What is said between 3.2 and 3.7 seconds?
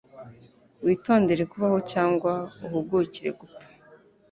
gupfa.”